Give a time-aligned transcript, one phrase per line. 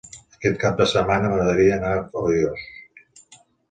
[0.37, 2.69] Aquest cap de setmana m'agradaria anar a Foios.